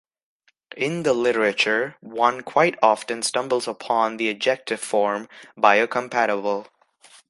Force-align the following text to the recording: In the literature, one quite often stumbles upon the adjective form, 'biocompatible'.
In 0.75 1.03
the 1.03 1.13
literature, 1.13 1.95
one 1.99 2.41
quite 2.41 2.73
often 2.81 3.21
stumbles 3.21 3.67
upon 3.67 4.17
the 4.17 4.31
adjective 4.31 4.79
form, 4.79 5.29
'biocompatible'. 5.55 6.65